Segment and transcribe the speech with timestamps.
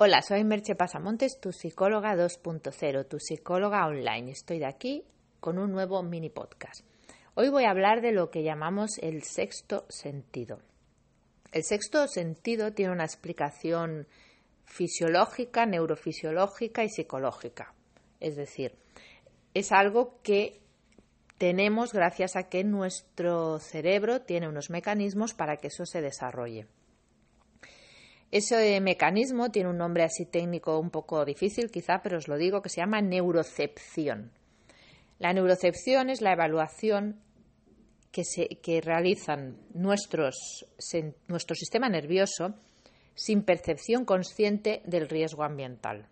[0.00, 4.30] Hola, soy Merche Pasamontes, tu psicóloga 2.0, tu psicóloga online.
[4.30, 5.02] Estoy de aquí
[5.40, 6.84] con un nuevo mini podcast.
[7.34, 10.60] Hoy voy a hablar de lo que llamamos el sexto sentido.
[11.50, 14.06] El sexto sentido tiene una explicación
[14.66, 17.74] fisiológica, neurofisiológica y psicológica.
[18.20, 18.76] Es decir,
[19.52, 20.60] es algo que
[21.38, 26.68] tenemos gracias a que nuestro cerebro tiene unos mecanismos para que eso se desarrolle.
[28.30, 32.60] Ese mecanismo tiene un nombre así técnico un poco difícil quizá, pero os lo digo,
[32.60, 34.32] que se llama neurocepción.
[35.18, 37.20] La neurocepción es la evaluación
[38.12, 40.66] que, se, que realizan nuestros,
[41.26, 42.54] nuestro sistema nervioso
[43.14, 46.06] sin percepción consciente del riesgo ambiental.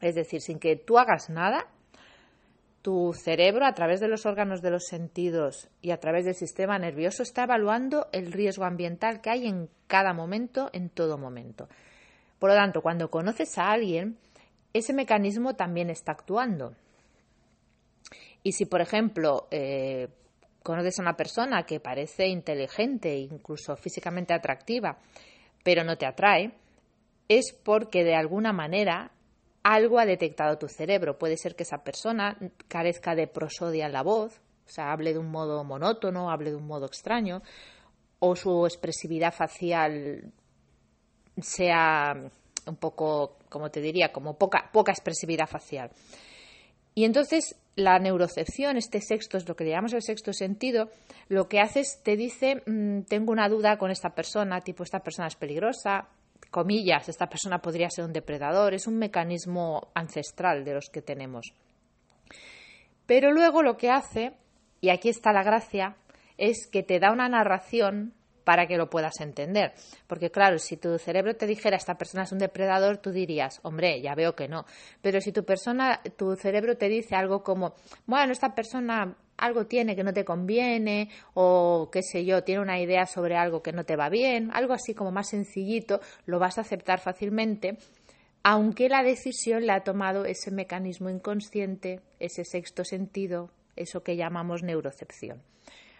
[0.00, 1.68] Es decir, sin que tú hagas nada,
[2.88, 6.78] tu cerebro, a través de los órganos de los sentidos y a través del sistema
[6.78, 11.68] nervioso, está evaluando el riesgo ambiental que hay en cada momento, en todo momento.
[12.38, 14.16] Por lo tanto, cuando conoces a alguien,
[14.72, 16.76] ese mecanismo también está actuando.
[18.42, 20.08] Y si, por ejemplo, eh,
[20.62, 24.96] conoces a una persona que parece inteligente, incluso físicamente atractiva,
[25.62, 26.52] pero no te atrae,
[27.28, 29.10] es porque de alguna manera
[29.74, 31.18] algo ha detectado tu cerebro.
[31.18, 32.38] Puede ser que esa persona
[32.68, 36.56] carezca de prosodia en la voz, o sea, hable de un modo monótono, hable de
[36.56, 37.42] un modo extraño,
[38.18, 40.32] o su expresividad facial
[41.36, 42.14] sea
[42.66, 45.90] un poco, como te diría, como poca, expresividad facial.
[46.94, 50.88] Y entonces la neurocepción, este sexto es lo que llamamos el sexto sentido,
[51.28, 55.00] lo que hace es te dice, mm, tengo una duda con esta persona, tipo esta
[55.00, 56.08] persona es peligrosa,
[56.50, 61.52] comillas, esta persona podría ser un depredador, es un mecanismo ancestral de los que tenemos.
[63.06, 64.32] Pero luego lo que hace,
[64.80, 65.96] y aquí está la gracia,
[66.36, 69.74] es que te da una narración para que lo puedas entender.
[70.06, 74.00] Porque claro, si tu cerebro te dijera esta persona es un depredador, tú dirías, hombre,
[74.00, 74.64] ya veo que no.
[75.02, 77.74] Pero si tu persona, tu cerebro te dice algo como,
[78.06, 82.80] bueno, esta persona algo tiene que no te conviene o qué sé yo, tiene una
[82.80, 86.58] idea sobre algo que no te va bien, algo así como más sencillito, lo vas
[86.58, 87.78] a aceptar fácilmente,
[88.42, 94.62] aunque la decisión la ha tomado ese mecanismo inconsciente, ese sexto sentido, eso que llamamos
[94.62, 95.42] neurocepción.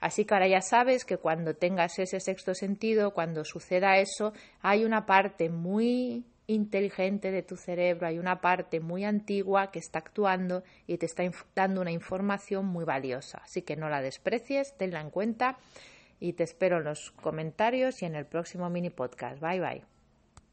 [0.00, 4.84] Así que ahora ya sabes que cuando tengas ese sexto sentido, cuando suceda eso, hay
[4.84, 10.62] una parte muy inteligente de tu cerebro, hay una parte muy antigua que está actuando
[10.86, 11.22] y te está
[11.54, 13.40] dando una información muy valiosa.
[13.44, 15.58] Así que no la desprecies, tenla en cuenta
[16.20, 19.40] y te espero en los comentarios y en el próximo mini podcast.
[19.40, 19.93] Bye bye.